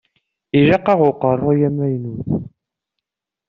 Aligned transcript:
Ilaq-aɣ 0.59 0.99
uqeṛṛuy 1.09 1.57
amaynut. 1.67 2.27